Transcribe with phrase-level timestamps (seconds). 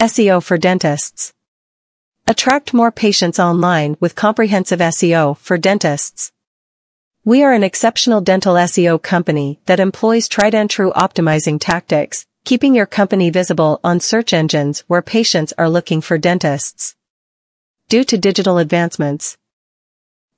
[0.00, 1.34] SEO for dentists.
[2.26, 6.32] Attract more patients online with comprehensive SEO for dentists.
[7.22, 12.74] We are an exceptional dental SEO company that employs tried and true optimizing tactics, keeping
[12.74, 16.96] your company visible on search engines where patients are looking for dentists.
[17.90, 19.36] Due to digital advancements,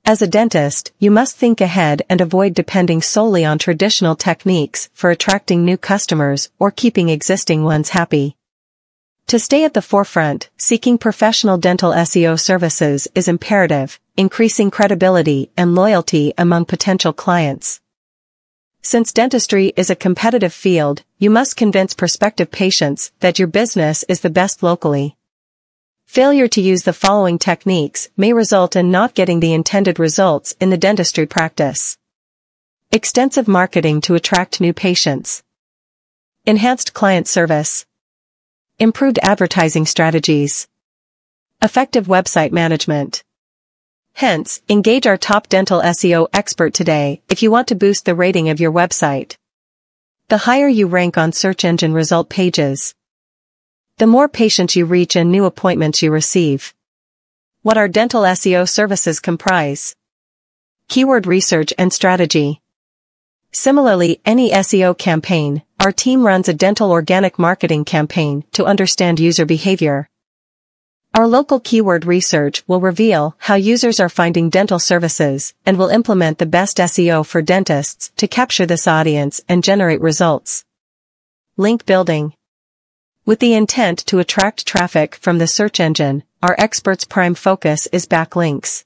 [0.03, 5.09] as a dentist, you must think ahead and avoid depending solely on traditional techniques for
[5.09, 8.35] attracting new customers or keeping existing ones happy.
[9.27, 15.73] To stay at the forefront, seeking professional dental SEO services is imperative, increasing credibility and
[15.73, 17.81] loyalty among potential clients.
[18.81, 24.19] Since dentistry is a competitive field, you must convince prospective patients that your business is
[24.19, 25.15] the best locally.
[26.05, 30.69] Failure to use the following techniques may result in not getting the intended results in
[30.69, 31.97] the dentistry practice.
[32.91, 35.43] Extensive marketing to attract new patients.
[36.45, 37.85] Enhanced client service.
[38.79, 40.67] Improved advertising strategies.
[41.61, 43.23] Effective website management.
[44.13, 48.49] Hence, engage our top dental SEO expert today if you want to boost the rating
[48.49, 49.37] of your website.
[50.29, 52.95] The higher you rank on search engine result pages,
[53.97, 56.73] the more patients you reach and new appointments you receive.
[57.61, 59.95] What our dental SEO services comprise.
[60.87, 62.59] Keyword research and strategy.
[63.51, 69.45] Similarly, any SEO campaign, our team runs a dental organic marketing campaign to understand user
[69.45, 70.07] behavior.
[71.13, 76.37] Our local keyword research will reveal how users are finding dental services and will implement
[76.37, 80.63] the best SEO for dentists to capture this audience and generate results.
[81.57, 82.33] Link building.
[83.25, 88.07] With the intent to attract traffic from the search engine, our experts' prime focus is
[88.07, 88.85] backlinks.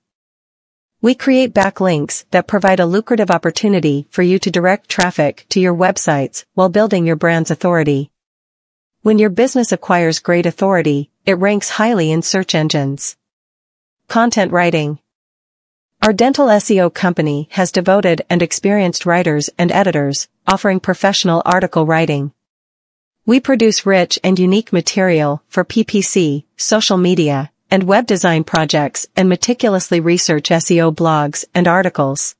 [0.99, 5.75] We create backlinks that provide a lucrative opportunity for you to direct traffic to your
[5.75, 8.09] websites while building your brand's authority.
[9.03, 13.15] When your business acquires great authority, it ranks highly in search engines.
[14.07, 14.97] Content writing.
[16.01, 22.33] Our dental SEO company has devoted and experienced writers and editors, offering professional article writing.
[23.23, 29.27] We produce rich and unique material for PPC, social media, and web design projects and
[29.27, 32.35] meticulously research SEO blogs and articles.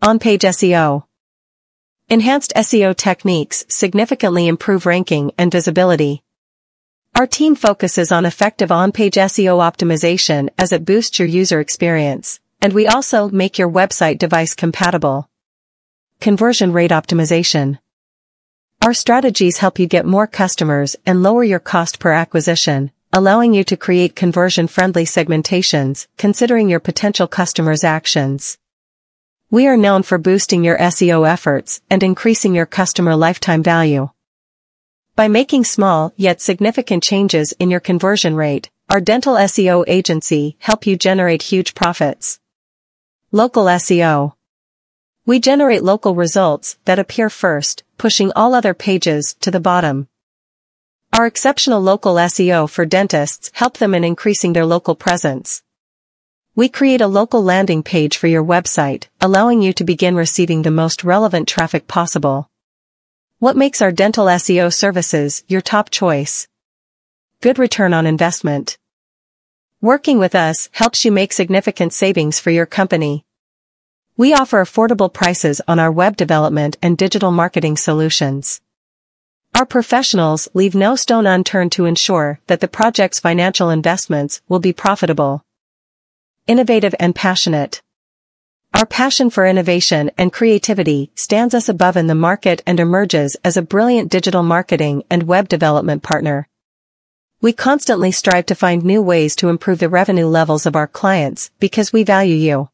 [0.00, 1.04] On-page SEO.
[2.08, 6.22] Enhanced SEO techniques significantly improve ranking and visibility.
[7.14, 12.72] Our team focuses on effective on-page SEO optimization as it boosts your user experience, and
[12.72, 15.28] we also make your website device compatible.
[16.20, 17.78] Conversion rate optimization.
[18.80, 23.62] Our strategies help you get more customers and lower your cost per acquisition, allowing you
[23.62, 28.56] to create conversion-friendly segmentations, considering your potential customers' actions.
[29.50, 34.08] We are known for boosting your SEO efforts and increasing your customer lifetime value.
[35.14, 40.86] By making small yet significant changes in your conversion rate, our dental SEO agency help
[40.86, 42.40] you generate huge profits.
[43.30, 44.32] Local SEO.
[45.26, 50.08] We generate local results that appear first, pushing all other pages to the bottom.
[51.14, 55.62] Our exceptional local SEO for dentists help them in increasing their local presence.
[56.56, 60.70] We create a local landing page for your website, allowing you to begin receiving the
[60.70, 62.48] most relevant traffic possible.
[63.40, 66.48] What makes our dental SEO services your top choice?
[67.42, 68.78] Good return on investment.
[69.82, 73.26] Working with us helps you make significant savings for your company.
[74.16, 78.61] We offer affordable prices on our web development and digital marketing solutions.
[79.54, 84.72] Our professionals leave no stone unturned to ensure that the project's financial investments will be
[84.72, 85.44] profitable.
[86.46, 87.82] Innovative and passionate.
[88.72, 93.58] Our passion for innovation and creativity stands us above in the market and emerges as
[93.58, 96.48] a brilliant digital marketing and web development partner.
[97.42, 101.50] We constantly strive to find new ways to improve the revenue levels of our clients
[101.60, 102.70] because we value you.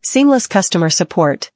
[0.00, 1.50] Seamless customer support.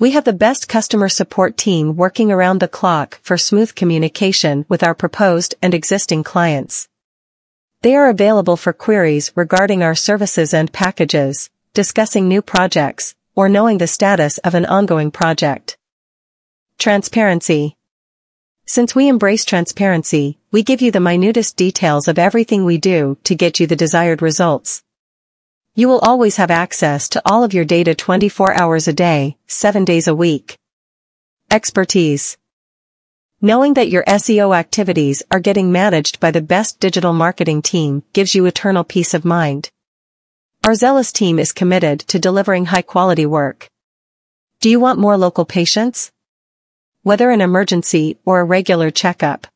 [0.00, 4.84] We have the best customer support team working around the clock for smooth communication with
[4.84, 6.88] our proposed and existing clients.
[7.82, 13.78] They are available for queries regarding our services and packages, discussing new projects, or knowing
[13.78, 15.76] the status of an ongoing project.
[16.78, 17.76] Transparency.
[18.66, 23.34] Since we embrace transparency, we give you the minutest details of everything we do to
[23.34, 24.84] get you the desired results.
[25.78, 29.84] You will always have access to all of your data 24 hours a day, 7
[29.84, 30.58] days a week.
[31.52, 32.36] Expertise.
[33.40, 38.34] Knowing that your SEO activities are getting managed by the best digital marketing team gives
[38.34, 39.70] you eternal peace of mind.
[40.66, 43.68] Our zealous team is committed to delivering high-quality work.
[44.60, 46.10] Do you want more local patients?
[47.04, 49.46] Whether an emergency or a regular checkup,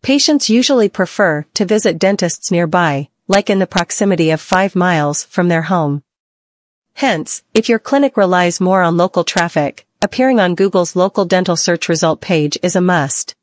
[0.00, 5.48] Patients usually prefer to visit dentists nearby, like in the proximity of 5 miles from
[5.48, 6.02] their home.
[6.94, 11.88] Hence, if your clinic relies more on local traffic, appearing on Google's local dental search
[11.88, 13.34] result page is a must.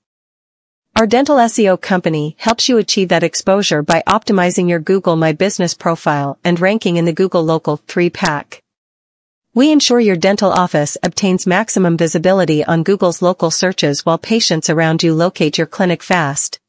[0.98, 5.74] Our dental SEO company helps you achieve that exposure by optimizing your Google My Business
[5.74, 8.62] profile and ranking in the Google Local 3 pack.
[9.54, 15.04] We ensure your dental office obtains maximum visibility on Google's local searches while patients around
[15.04, 16.60] you locate your clinic fast.